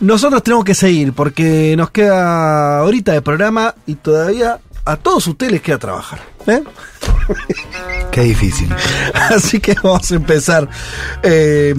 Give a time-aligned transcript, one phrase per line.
[0.00, 5.52] Nosotros tenemos que seguir porque nos queda ahorita de programa y todavía a todos ustedes
[5.52, 6.20] les queda trabajar.
[6.48, 6.64] ¿eh?
[8.10, 8.74] Qué difícil.
[9.14, 10.68] Así que vamos a empezar
[11.22, 11.76] eh,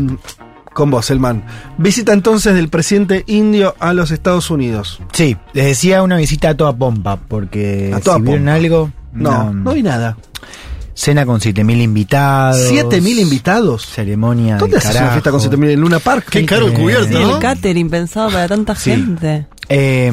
[0.74, 1.44] con vos, Elman.
[1.78, 5.00] Visita entonces del presidente indio a los Estados Unidos.
[5.14, 9.30] Sí, les decía una visita a toda pompa, porque A toda si vieron algo, No,
[9.30, 10.18] una no vi nada.
[10.94, 12.72] cena con 7000 invitados.
[12.72, 13.86] ¿7.000 invitados?
[13.86, 14.58] Ceremonia.
[14.58, 15.58] ¿Dónde haces una fiesta con carajo.
[15.58, 16.26] 7.000 en Luna Park?
[16.30, 17.36] Qué caro el cubierto, Sí, ¿no?
[17.36, 18.92] el catering pensado para tanta Sí.
[18.92, 19.48] gente.
[19.70, 20.12] Eh,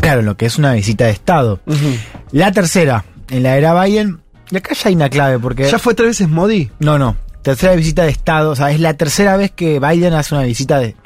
[0.00, 1.60] claro, lo que es una visita de Estado.
[2.32, 5.70] La tercera, en la era Biden, y acá ya hay una clave, porque...
[5.70, 6.70] ¿Ya fue tres veces Modi?
[6.80, 7.16] No, no.
[7.42, 8.50] Tercera visita de Estado.
[8.50, 10.96] O sea, es la tercera vez que Biden hace una visita de.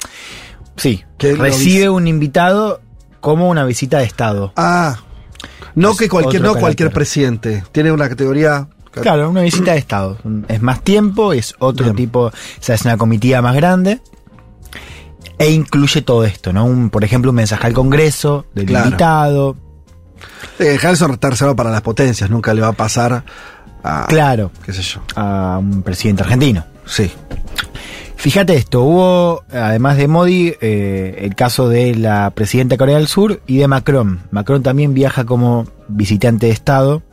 [0.75, 1.03] Sí.
[1.17, 2.81] Que recibe un invitado
[3.19, 4.53] como una visita de Estado.
[4.55, 4.97] Ah,
[5.75, 7.63] no Es que cualquier, no cualquier presidente.
[7.71, 8.67] Tiene una categoría.
[8.91, 10.17] Claro, una visita de Estado.
[10.47, 11.95] Es más tiempo, es otro Bien.
[11.95, 12.19] tipo.
[12.27, 14.01] O sea, es una comitiva más grande.
[15.39, 16.65] E incluye todo esto, ¿no?
[16.65, 18.85] Un, por ejemplo, un mensaje al Congreso del Claro.
[18.85, 19.57] invitado.
[20.57, 23.23] Eh, Harrison reservado para las potencias, nunca le va a pasar
[23.87, 24.07] a.
[24.07, 25.01] Claro, qué sé yo.
[25.15, 26.65] a un presidente argentino.
[26.85, 27.11] Sí.
[28.17, 33.07] Fíjate esto, hubo, además de Modi, eh, el caso de la presidenta de Corea del
[33.07, 34.21] Sur y de Macron.
[34.31, 37.03] Macron también viaja como visitante de Estado.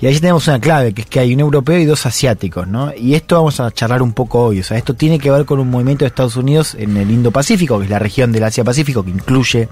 [0.00, 2.92] Y ahí tenemos una clave, que es que hay un europeo y dos asiáticos, ¿no?
[2.96, 4.60] Y esto vamos a charlar un poco hoy.
[4.60, 7.78] O sea, esto tiene que ver con un movimiento de Estados Unidos en el Indo-Pacífico,
[7.78, 9.68] que es la región del Asia-Pacífico, que incluye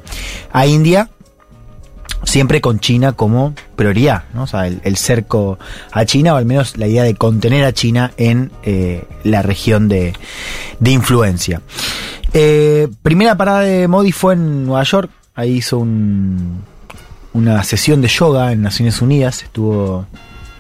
[0.52, 1.10] a India,
[2.25, 4.45] siempre con China como prioridad, ¿no?
[4.45, 5.59] O sea, el, el cerco
[5.92, 9.89] a China, o al menos la idea de contener a China en eh, la región
[9.89, 10.14] de,
[10.81, 11.61] de influencia.
[12.33, 16.62] Eh, primera parada de Modi fue en Nueva York, ahí hizo un,
[17.33, 20.06] una sesión de yoga en Naciones Unidas, estuvo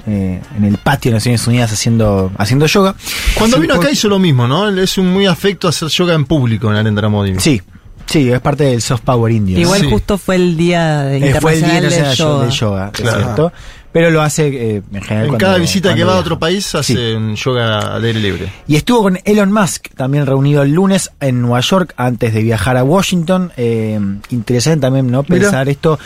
[0.06, 2.94] eh, en el patio de Naciones Unidas haciendo, haciendo yoga.
[3.36, 4.68] Cuando Sí, vino acá hizo lo mismo, ¿no?
[4.68, 7.34] Es un muy afecto a hacer yoga en público en Narendra Modi.
[7.40, 7.60] Sí,
[8.06, 9.58] sí, es parte del soft power indio.
[9.58, 9.90] Igual Sí.
[9.90, 12.40] justo fue el día de Eh, fue el Día internacional Internacional yoga.
[12.46, 13.18] del yoga, es Claro.
[13.22, 13.52] cierto.
[13.92, 16.74] Pero lo hace eh, en general En cuando- cada visita que va a otro país
[16.74, 16.98] hace Sí.
[17.14, 18.52] un yoga al aire libre.
[18.68, 22.76] Y estuvo con Elon Musk, también reunido el lunes en Nueva York antes de viajar
[22.76, 23.52] a Washington.
[23.56, 25.24] Eh, interesante también, ¿no?
[25.26, 25.42] Mira.
[25.44, 25.98] Pensar esto.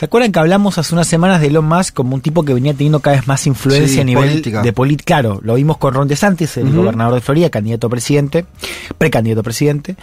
[0.00, 2.72] ¿Se acuerdan que hablamos hace unas semanas de Elon Musk como un tipo que venía
[2.72, 4.62] teniendo cada vez más influencia Sí, a nivel política.
[4.62, 5.04] de política?
[5.04, 8.46] Claro, lo vimos con Ron DeSantis, el gobernador de Florida, candidato a presidente,
[8.96, 9.96] precandidato a presidente,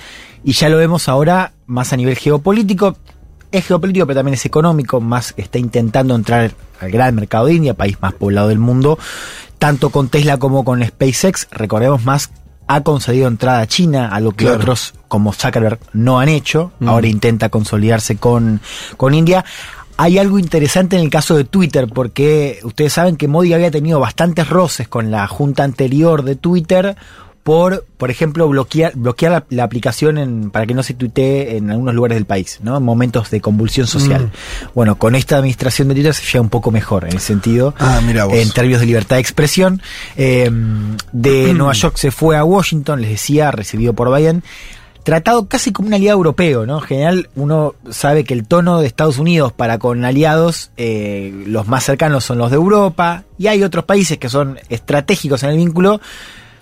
[0.43, 2.95] y ya lo vemos ahora más a nivel geopolítico.
[3.51, 5.01] Es geopolítico, pero también es económico.
[5.01, 8.99] Más está intentando entrar al gran mercado de India, país más poblado del mundo,
[9.57, 11.47] tanto con Tesla como con SpaceX.
[11.49, 12.29] Recordemos más
[12.67, 14.57] ha concedido entrada a China, a lo que Claro.
[14.59, 16.71] otros como Zuckerberg no han hecho.
[16.79, 16.89] Mm.
[16.89, 18.61] Ahora intenta consolidarse con,
[18.97, 19.45] con India.
[19.97, 23.99] Hay algo interesante en el caso de Twitter, porque ustedes saben que Modi había tenido
[23.99, 26.95] bastantes roces con la junta anterior de Twitter
[27.47, 31.71] por, por ejemplo, bloquear, bloquear la, la aplicación en, para que no se tuitee en
[31.71, 32.75] algunos lugares del país, ¿no?
[32.75, 34.25] En momentos de convulsión social.
[34.25, 34.71] Mm.
[34.75, 37.73] Bueno, con esta administración de Twitter se llega un poco mejor en ese sentido.
[37.79, 38.01] Ah.
[38.33, 39.81] En términos de libertad de expresión.
[40.17, 40.51] Eh,
[41.13, 44.43] de Nueva York se fue a Washington, les decía, recibido por Biden.
[45.07, 46.79] Tratado casi como un aliado europeo, ¿no?
[46.79, 51.65] En general, uno sabe que el tono de Estados Unidos para con aliados, eh, los
[51.65, 55.55] más cercanos son los de Europa, y hay otros países que son estratégicos en el
[55.55, 56.01] vínculo,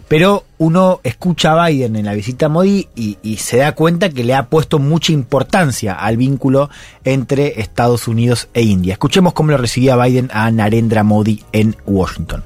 [0.08, 4.24] pero uno escucha a Biden en la visita a Modi y, se da cuenta que
[4.24, 6.70] le ha puesto mucha importancia al vínculo
[7.04, 8.94] entre Estados Unidos e India.
[8.94, 12.44] Escuchemos cómo lo recibía Biden a Narendra Modi en Washington.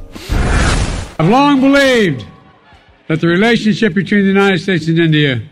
[1.20, 2.24] I've long believed
[3.10, 5.44] that the relationship between the United States India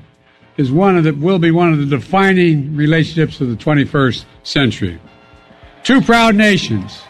[0.57, 4.99] is one of the will be one of the defining relationships of the 21st century.
[5.83, 7.01] Two proud nations,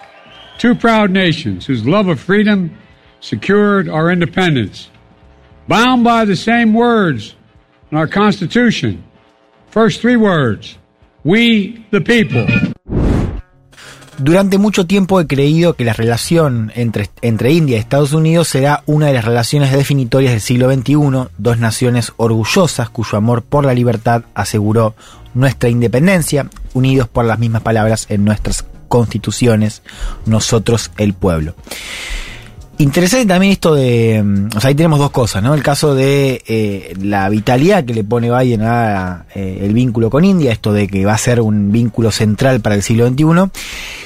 [0.58, 2.78] two proud nations whose love of freedom
[3.22, 4.90] secured our independence,
[5.68, 7.36] bound by the same words
[7.90, 9.04] in our Constitution.
[9.70, 10.78] First three words:
[11.24, 12.67] We the people.
[14.20, 18.82] Durante mucho tiempo he creído que la relación entre, entre India y Estados Unidos será
[18.88, 23.76] una de las relaciones definitorias del siglo XXI, dos naciones orgullosas cuyo amor por la
[23.76, 24.96] libertad aseguró
[25.36, 29.84] nuestra independencia, unidos por las mismas palabras en nuestras constituciones,
[30.26, 31.54] nosotros el pueblo.
[32.80, 35.56] Interesante también esto de, mm, o sea, ahí tenemos dos cosas, ¿no?
[35.56, 40.24] El caso de eh, la vitalidad que le pone Biden a eh, el vínculo con
[40.24, 43.50] India, esto de que va a ser un vínculo central para el siglo XXI,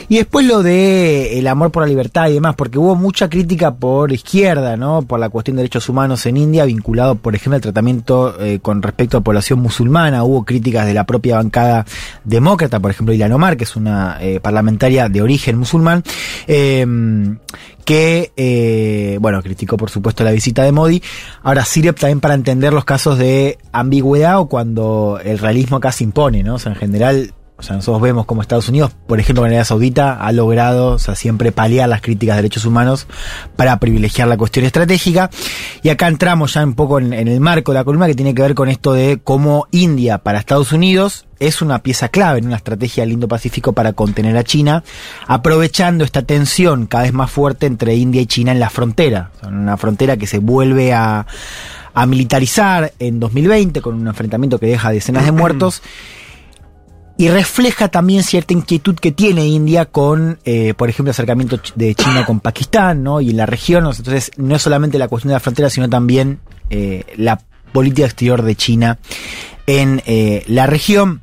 [0.07, 3.73] Y después lo de el amor por la libertad y demás, porque hubo mucha crítica
[3.73, 5.01] por izquierda, ¿no?
[5.01, 8.81] Por la cuestión de derechos humanos en India, vinculado, por ejemplo, al tratamiento eh, con
[8.81, 10.23] respecto a población musulmana.
[10.23, 11.85] Hubo críticas de la propia bancada
[12.23, 16.03] demócrata, por ejemplo, Ilan Omar, que es una eh, parlamentaria de origen musulmán,
[16.47, 16.85] eh,
[17.85, 18.31] que,
[18.63, 21.01] eh, bueno, criticó por supuesto la visita de Modi.
[21.41, 26.03] Ahora sirve también para entender los casos de ambigüedad o cuando el realismo acá se
[26.03, 26.55] impone, ¿no?
[26.55, 29.65] O sea, en general, o sea, nosotros vemos como Estados Unidos, por ejemplo, en Arabia
[29.65, 33.05] Saudita, ha logrado, o sea, siempre paliar las críticas de derechos humanos
[33.55, 35.29] para privilegiar la cuestión estratégica.
[35.83, 38.33] Y acá entramos ya un poco en, en el marco de la columna que tiene
[38.33, 42.45] que ver con esto de cómo India para Estados Unidos es una pieza clave en
[42.45, 44.83] una estrategia del Indo-Pacífico para contener a China,
[45.27, 49.31] aprovechando esta tensión cada vez más fuerte entre India y China en la frontera.
[49.35, 51.25] O sea, una frontera que se vuelve a,
[51.93, 55.81] a militarizar en 2020 con un enfrentamiento que deja decenas de muertos.
[57.21, 62.25] Y refleja también cierta inquietud que tiene India con, eh, por ejemplo, acercamiento de China
[62.25, 63.21] con Pakistán, ¿no?
[63.21, 66.39] Y en la región, entonces no es solamente la cuestión de la frontera, sino también
[66.71, 67.39] eh, la
[67.73, 68.97] política exterior de China
[69.67, 71.21] en eh, la región.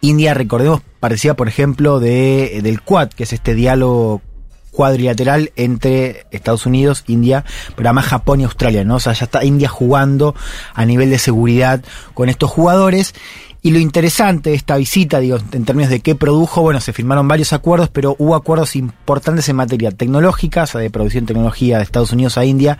[0.00, 4.22] India, recordemos, parecía, por ejemplo, de, del Quad, que es este diálogo
[4.70, 7.44] cuadrilateral entre Estados Unidos, India,
[7.76, 8.96] pero además Japón y Australia, ¿no?
[8.96, 10.34] O sea, ya está India jugando
[10.72, 11.84] a nivel de seguridad
[12.14, 13.14] con estos jugadores.
[13.62, 17.28] Y lo interesante de esta visita, digo, en términos de qué produjo, bueno, se firmaron
[17.28, 21.76] varios acuerdos, pero hubo acuerdos importantes en materia tecnológica, o sea, de producción de tecnología
[21.76, 22.78] de Estados Unidos a India,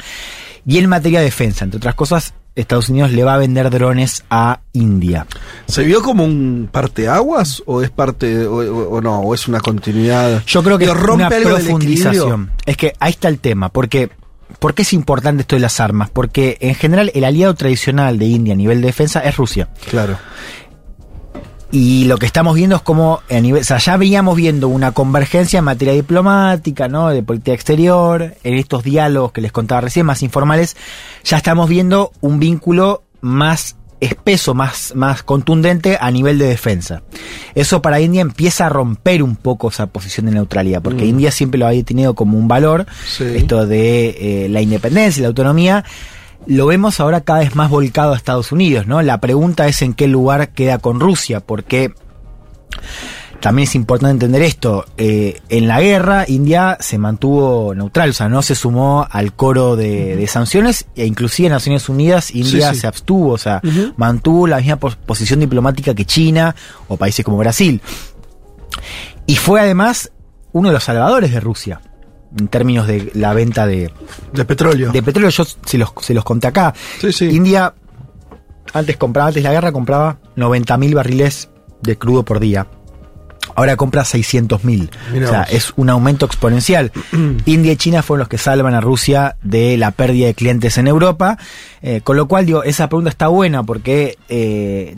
[0.67, 1.65] y en materia de defensa.
[1.65, 5.27] Entre otras cosas, Estados Unidos le va a vender drones a India.
[5.67, 9.21] ¿Se vio como un parteaguas o es parte o, o- o no?
[9.21, 10.43] ¿O es una continuidad?
[10.47, 11.29] Yo creo que es una
[11.69, 12.51] profundización.
[12.67, 14.11] Es que ahí está el tema, porque
[14.59, 16.11] ¿por qué es importante esto de las armas?
[16.11, 19.69] Porque en general el aliado tradicional de India a nivel de defensa es Rusia.
[19.89, 20.19] Claro.
[21.73, 24.91] Y lo que estamos viendo es como a nivel, o sea, ya veníamos viendo una
[24.91, 27.11] convergencia en materia diplomática, ¿no?
[27.11, 30.77] De política exterior, en estos diálogos que les contaba recién, más informales,
[31.23, 37.03] ya estamos viendo un vínculo más espeso, más, más contundente a nivel de defensa.
[37.55, 41.59] Eso para India empieza a romper un poco esa posición de neutralidad, porque India siempre
[41.61, 43.25] lo había tenido como un valor, Sí.
[43.37, 45.85] esto de eh, la independencia y la autonomía,
[46.47, 49.03] lo vemos ahora cada vez más volcado a Estados Unidos, ¿no?
[49.03, 51.93] La pregunta es en qué lugar queda con Rusia, porque
[53.41, 54.85] también es importante entender esto.
[54.99, 59.77] eh, en la guerra, India se mantuvo neutral, o sea, no se sumó al coro
[59.77, 62.81] de, de sanciones, e inclusive en Naciones Unidas, India Sí, sí.
[62.83, 63.61] se abstuvo, o sea,
[63.97, 66.55] mantuvo la misma pos- posición diplomática que China
[66.89, 67.81] o países como Brasil.
[69.27, 70.11] Y fue además
[70.53, 71.81] uno de los salvadores de Rusia,
[72.39, 73.91] en términos de la venta de,
[74.33, 74.93] De petróleo.
[74.93, 76.75] de petróleo, yo se los, se los conté acá.
[77.01, 77.27] Sí, sí.
[77.27, 77.75] India,
[78.73, 81.51] antes compraba, antes de la guerra, compraba 90.000 barriles
[81.83, 82.67] de crudo por día.
[83.57, 84.91] Ahora compra 600.000.
[85.13, 86.93] Mirá O sea, es un aumento exponencial.
[87.47, 90.87] India y China fueron los que salvan a Rusia de la pérdida de clientes en
[90.87, 91.37] Europa.
[91.83, 94.97] Eh, con lo cual, digo, esa pregunta está buena porque eh,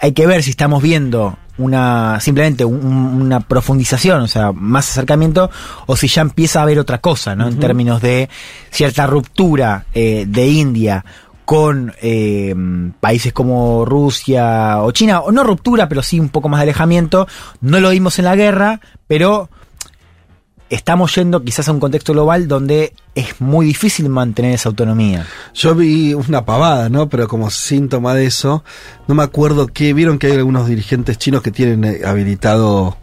[0.00, 2.84] hay que ver si estamos viendo una simplemente un-
[3.22, 5.50] una profundización, o sea, más acercamiento,
[5.86, 7.48] o si ya empieza a haber otra cosa, ¿no?
[7.48, 8.28] En términos de
[8.70, 11.04] cierta ruptura eh, de India
[11.44, 12.54] con eh,
[13.00, 17.26] países como Rusia o China, o no ruptura, pero sí un poco más de alejamiento.
[17.60, 19.48] No lo vimos en la guerra, pero
[20.70, 25.26] estamos yendo quizás a un contexto global donde es muy difícil mantener esa autonomía.
[25.54, 27.08] Yo vi una pavada, ¿no?
[27.08, 28.64] Pero como síntoma de eso,
[29.06, 29.92] no me acuerdo qué.
[29.94, 32.96] Vieron que hay algunos dirigentes chinos que tienen eh, habilitado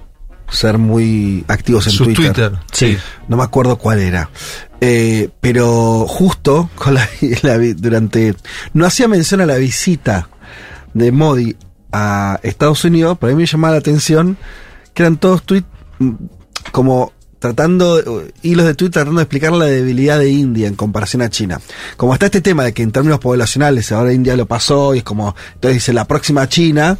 [0.49, 2.33] ser muy activos en Su Twitter.
[2.33, 2.51] Twitter.
[2.71, 2.97] Sí.
[3.27, 4.29] No me acuerdo cuál era.
[4.81, 7.07] Eh, pero justo con la,
[7.77, 8.35] durante.
[8.73, 10.29] No hacía mención a la visita
[10.93, 11.55] de Modi
[11.91, 14.37] a Estados Unidos, pero a mí me llamaba la atención
[14.93, 15.67] que eran todos tweets
[15.99, 16.13] mm,
[16.71, 17.13] como
[17.45, 21.29] tratando, eh, hilos de tweet tratando de explicar la debilidad de India en comparación a
[21.29, 21.59] China.
[21.97, 25.03] Como está este tema de que en términos poblacionales ahora India lo pasó y es
[25.03, 26.97] como, entonces dice la próxima China,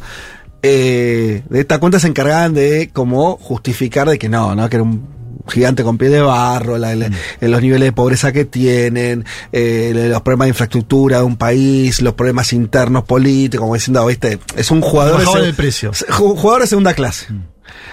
[0.62, 4.68] eh, de esta cuenta se encargaban de como justificar de que no, ¿no?
[4.68, 5.16] Que era un
[5.48, 7.08] gigante con pie de barro, la- la-
[7.40, 12.14] los niveles de pobreza que tienen, eh, los problemas de infraestructura de un país, los
[12.14, 15.92] problemas internos políticos, como diciendo, viste, es un jugador, de, el precio.
[15.92, 17.26] ju- jugador de segunda clase.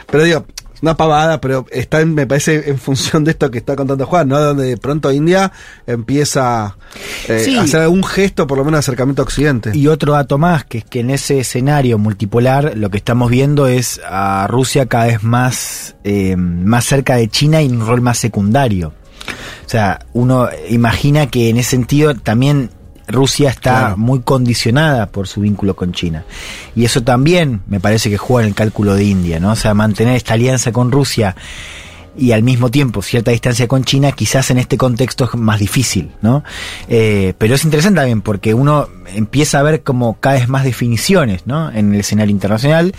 [0.10, 0.46] Pero digo,
[0.84, 4.28] una pavada, pero está en- me parece en función de esto que está contando Juan,
[4.28, 4.40] ¿no?
[4.40, 5.52] Donde de pronto India
[5.88, 6.76] empieza
[7.30, 7.56] eh, Sí.
[7.58, 9.72] a hacer algún gesto, por lo menos de acercamiento a Occidente.
[9.74, 13.66] Y otro dato más, que es que en ese escenario multipolar lo que estamos viendo
[13.68, 18.18] es a Rusia cada vez más, eh, más cerca de China y un rol más
[18.18, 18.94] secundario.
[19.66, 22.70] O sea, uno imagina que en ese sentido también
[23.08, 23.98] Rusia está Claro.
[23.98, 26.24] muy condicionada por su vínculo con China.
[26.76, 29.52] Y eso también me parece que juega en el cálculo de India, ¿no?
[29.52, 31.36] O sea, mantener esta alianza con Rusia
[32.16, 36.12] y al mismo tiempo cierta distancia con China, quizás en este contexto es más difícil,
[36.22, 36.44] ¿no?
[36.88, 41.48] Eh, pero es interesante también porque uno empieza a ver como cada vez más definiciones,
[41.48, 41.72] ¿no?
[41.72, 42.94] En el escenario internacional.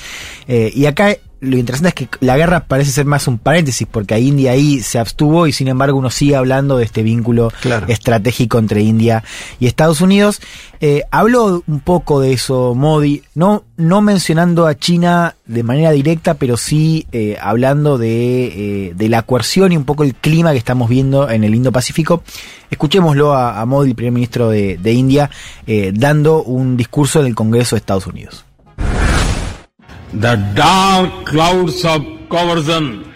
[0.49, 4.15] Eh, y acá lo interesante es que la guerra parece ser más un paréntesis, porque
[4.15, 7.87] a India ahí se abstuvo y sin embargo uno sigue hablando de este vínculo Claro.
[7.89, 9.23] estratégico entre India
[9.61, 10.41] y Estados Unidos.
[10.81, 16.35] Eh, habló un poco de eso Modi, no, no mencionando a China de manera directa,
[16.35, 20.59] pero sí eh, hablando de, eh, de la coerción y un poco el clima que
[20.59, 22.23] estamos viendo en el Indo-Pacífico.
[22.71, 25.31] Escuchémoslo a, a Modi, el primer ministro de, de India,
[25.67, 28.45] eh, dando un discurso en el Congreso de Estados Unidos.
[30.15, 33.13] The dark clouds of coercion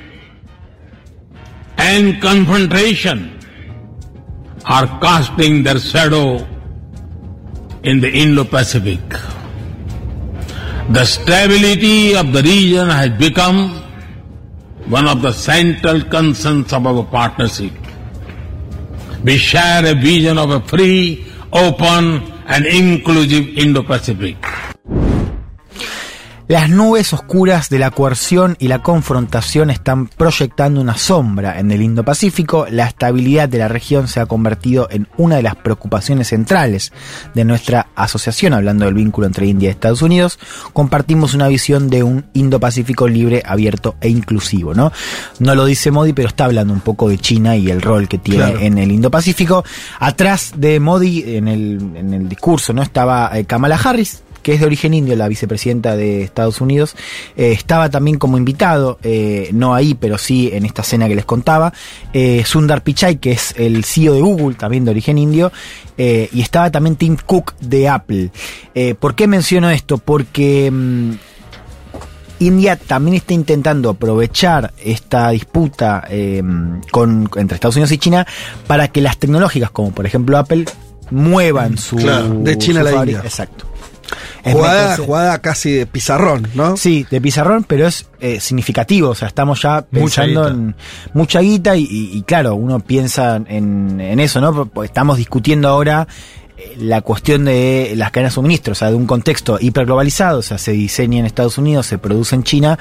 [1.77, 3.39] and confrontation
[4.65, 6.47] are casting their shadow
[7.85, 9.01] in the Indo-Pacific.
[10.91, 13.71] The stability of the region has become
[14.91, 17.73] one of the central concerns of our partnership.
[19.23, 24.37] We share a vision of a free, open and inclusive Indo-Pacific.
[26.49, 31.83] Las nubes oscuras de la coerción y la confrontación están proyectando una sombra en el
[31.83, 32.67] Indo-Pacífico.
[32.71, 36.91] La estabilidad de la región se ha convertido en una de las preocupaciones centrales
[37.35, 40.39] de nuestra asociación, hablando del vínculo entre India y Estados Unidos.
[40.73, 44.91] Compartimos una visión de un Indo-Pacífico libre, abierto e inclusivo, ¿no?
[45.41, 48.17] No lo dice Modi, pero está hablando un poco de China y el rol que
[48.17, 48.61] tiene Claro.
[48.61, 49.65] en el Indo-Pacífico.
[50.01, 52.81] Atrás de Modi, en el, en el discurso, ¿no?
[52.83, 56.97] Estaba eh, Kamala Harris, que es de origen indio, la vicepresidenta de Estados Unidos,
[57.37, 61.25] eh, estaba también como invitado, eh, no ahí, pero sí en esta cena que les
[61.25, 61.73] contaba,
[62.13, 65.53] eh, Sundar Pichai, que es el CEO de Google, también de origen indio,
[66.01, 68.31] y estaba también Tim Cook de Apple.
[69.01, 69.99] ¿Por qué menciono esto?
[69.99, 70.71] Porque...
[70.71, 71.13] mm,
[72.41, 76.43] India también está intentando aprovechar esta disputa eh,
[76.91, 78.27] con, entre Estados Unidos y China
[78.67, 80.65] para que las tecnológicas, como por ejemplo Apple,
[81.11, 81.97] muevan su.
[81.97, 83.21] Claro, de China a la India.
[83.25, 83.67] Exacto.
[84.53, 86.77] Jugada, meterse- jugada casi de pizarrón, ¿no?
[86.77, 89.11] Sí, de pizarrón, pero es eh, significativo.
[89.11, 90.55] O sea, estamos ya Mucha pensando guita.
[90.55, 90.77] en
[91.15, 94.71] mucha guita y, y- y claro, uno piensa en, en eso, ¿no?
[94.85, 96.07] Estamos discutiendo ahora
[96.57, 100.43] eh, la cuestión de las cadenas de suministro, o sea, de un contexto hiperglobalizado, o
[100.43, 102.79] sea, se diseña en Estados Unidos, se produce en China.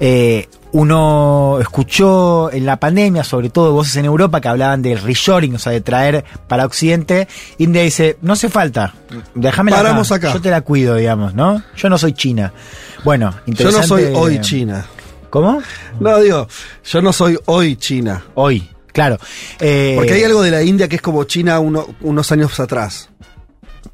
[0.00, 5.54] Eh, uno escuchó en la pandemia, sobre todo voces en Europa que hablaban del reshoring,
[5.56, 7.28] o sea, de traer para Occidente.
[7.58, 8.94] India dice, no hace falta,
[9.34, 10.32] déjame Paramos acá.
[10.32, 11.62] yo te la cuido, digamos, ¿no?
[11.76, 12.52] Yo no soy China.
[13.04, 13.86] Bueno, Yo no interesante.
[13.88, 14.86] soy hoy China.
[15.30, 15.62] ¿Cómo?
[16.00, 16.48] No, digo,
[16.84, 18.24] yo no soy hoy China.
[18.34, 19.16] Hoy, claro.
[19.60, 23.08] Eh, Porque hay algo de la India que es como China uno- unos años atrás.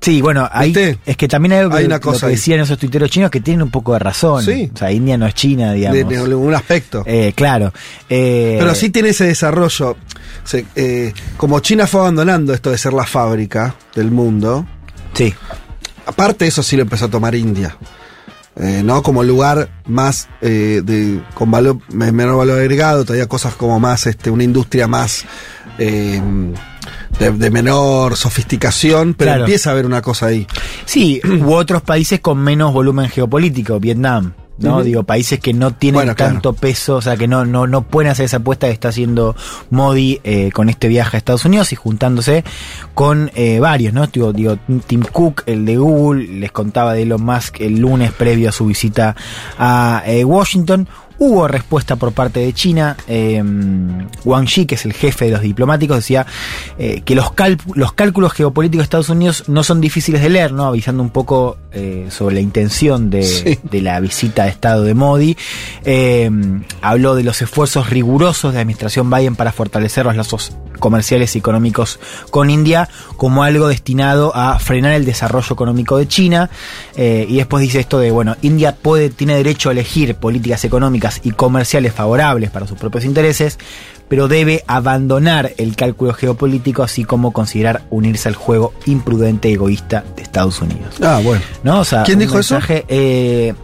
[0.00, 0.98] Sí, bueno, ahí ¿Viste?
[1.04, 2.34] es que también hay, algo Hay que, una lo cosa ahí.
[2.34, 4.44] decían esos tuiteros chinos que tienen un poco de razón.
[4.44, 4.70] Sí.
[4.72, 5.96] O sea, India no es China, digamos.
[5.98, 7.02] De, de algún aspecto.
[7.06, 7.72] Eh, claro.
[8.08, 9.96] Eh, Pero sí tiene ese desarrollo.
[10.76, 14.66] Eh, como China fue abandonando esto de ser la fábrica del mundo,
[15.14, 15.34] Sí,
[16.04, 17.76] aparte eso sí lo empezó a tomar India.
[18.58, 19.02] Eh, ¿no?
[19.02, 24.30] Como lugar más de, con valor, me- menor valor agregado, todavía cosas como más, este,
[24.30, 25.24] una industria más
[27.18, 29.44] de, de menor sofisticación, pero Claro.
[29.44, 30.46] empieza a haber una cosa ahí.
[30.84, 34.32] sí, u otros países con menos volumen geopolítico, Vietnam.
[34.58, 34.82] ¿no?
[34.82, 36.32] Digo, países que no tienen Bueno, claro.
[36.32, 39.36] tanto peso, o sea, que no, no, no pueden hacer esa apuesta que está haciendo
[39.68, 42.42] Modi eh, con este viaje a Estados Unidos y juntándose
[42.94, 44.06] con eh, varios, ¿no?
[44.06, 48.48] Digo, digo, Tim Cook, el de Google, les contaba de Elon Musk el lunes previo
[48.48, 49.14] a su visita
[49.58, 50.88] a eh, Washington.
[51.18, 52.96] Hubo respuesta por parte de China.
[53.08, 53.42] eh,
[54.24, 56.26] Wang Yi, que es el jefe de los diplomáticos, decía
[56.78, 60.66] eh, que los, cálculos geopolíticos de Estados Unidos no son difíciles de leer, ¿no?
[60.66, 63.58] avisando un poco eh, sobre la intención de, Sí.
[63.62, 65.36] de la visita de Estado de Modi.
[66.82, 71.38] Habló de los esfuerzos rigurosos de la administración Biden para fortalecer los lazos comerciales y
[71.38, 71.98] económicos
[72.30, 76.50] con India como algo destinado a frenar el desarrollo económico de China.
[76.96, 81.20] Eh, y después dice esto de, bueno, India puede, tiene derecho a elegir políticas económicas
[81.24, 83.58] y comerciales favorables para sus propios intereses,
[84.08, 90.04] pero debe abandonar el cálculo geopolítico, así como considerar unirse al juego imprudente y egoísta
[90.14, 90.94] de Estados Unidos.
[91.02, 91.42] Ah, bueno.
[91.64, 91.80] ¿No?
[91.80, 92.58] O sea, ¿Quién dijo eso?
[92.68, 93.54] eh,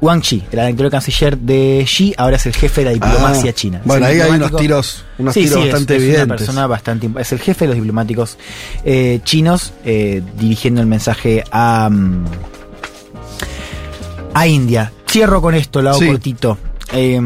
[0.00, 3.54] Wang Yi, el anterior canciller de Xi, ahora es el jefe de la diplomacia Ah,
[3.54, 3.80] china.
[3.84, 6.26] Bueno, ahí hay unos tiros, unos Sí, tiros sí, es- bastante es, evidentes.
[6.26, 8.36] Una persona bastante, es el jefe de los diplomáticos
[8.84, 12.24] eh, chinos eh, dirigiendo el mensaje a, mm,
[14.34, 14.92] a India.
[15.08, 16.06] Cierro con esto, lo hago Sí.
[16.06, 16.58] cortito.
[16.92, 17.20] Eh,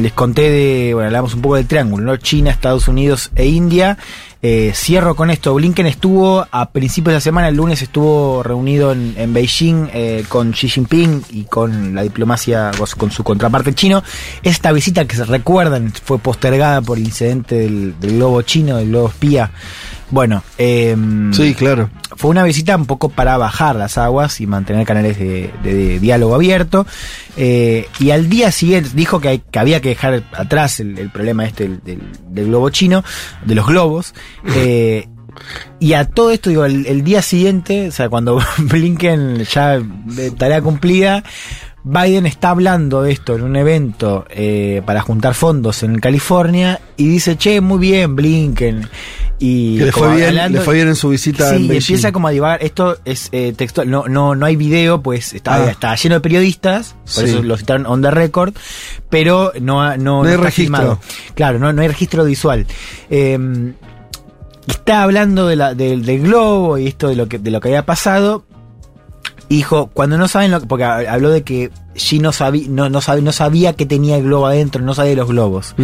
[0.00, 2.16] les conté de, bueno, hablamos un poco del triángulo, ¿no?
[2.16, 3.98] China, Estados Unidos e India.
[4.42, 5.54] Eh, cierro con esto.
[5.54, 10.52] Blinken estuvo a principios de la semana, el lunes estuvo reunido en, Beijing eh, con
[10.52, 14.02] Xi Jinping y con la diplomacia, con su contraparte chino.
[14.42, 18.88] Esta visita que se recuerdan fue postergada por el incidente del, del globo chino, del
[18.88, 19.50] globo espía.
[20.10, 21.90] Bueno, em, Sí, claro.
[22.16, 25.98] fue una visita un poco para bajar las aguas y mantener canales de, de- de
[25.98, 26.86] diálogo abierto.
[27.36, 31.10] Eh, y al día siguiente dijo que, hay- que había que dejar atrás el, el
[31.10, 33.02] problema este del, del- del globo chino,
[33.44, 34.14] de los globos.
[34.54, 35.08] Eh,
[35.80, 40.30] y a todo esto, digo, el, el día siguiente, o sea, cuando Blinken ya de
[40.30, 41.24] tarea cumplida,
[41.88, 47.06] Biden está hablando de esto en un evento eh, para juntar fondos en California y
[47.06, 48.88] dice, che, muy bien, Blinken.
[49.38, 51.94] Y le fue bien, hablando- le fue bien en su visita Sí, en y Beijing.
[51.94, 52.60] empieza como a divagar.
[52.64, 55.70] Esto es eh, textual, no, no, no hay video, pues está, Ah.
[55.70, 57.30] está lleno de periodistas, por Sí.
[57.30, 58.54] eso lo citaron on the record,
[59.08, 60.52] pero no, ha- no, No hay registro.
[60.64, 61.00] filmado.
[61.36, 62.66] Claro, no, no hay registro visual.
[63.10, 63.38] Eh,
[64.66, 67.68] está hablando de la, del- del globo y esto de lo que, de lo que
[67.68, 68.44] había pasado.
[69.48, 73.00] Dijo, cuando no saben lo que, porque habló de que Xi no sabía, no, no,
[73.00, 75.74] sabía, no sabía que tenía el globo adentro, no sabía de los globos.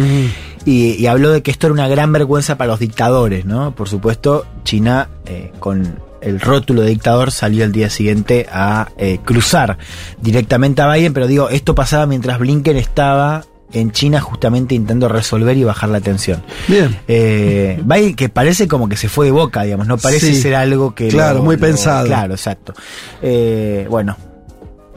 [0.65, 3.73] Y, y habló de que esto era una gran vergüenza para los dictadores, ¿no?
[3.75, 9.19] Por supuesto, China eh, con el rótulo de dictador salió al día siguiente a eh,
[9.23, 9.77] cruzar
[10.21, 15.57] directamente a Biden, pero digo, esto pasaba mientras Blinken estaba en China justamente intentando resolver
[15.57, 16.43] y bajar la tensión.
[16.67, 16.97] Bien.
[17.07, 20.41] Eh, Biden que parece como que se fue de boca, digamos, no parece Sí.
[20.41, 21.07] ser algo que...
[21.09, 22.05] Claro, muy pensado.
[22.05, 22.73] Claro, exacto.
[23.21, 24.15] Eh, bueno,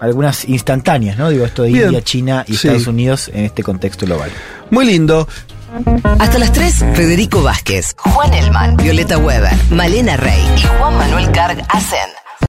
[0.01, 1.31] algunas instantáneas, ¿no?
[1.31, 1.85] Digo, esto de Bien.
[1.87, 2.69] India, China y Sí.
[2.69, 4.31] Estados Unidos en este contexto global.
[4.71, 5.27] Muy lindo.
[6.19, 11.63] Hasta las 3, Federico Vázquez, Juan Elman, Violeta Weber, Malena Rey y Juan Manuel Carg
[11.69, 11.99] hacen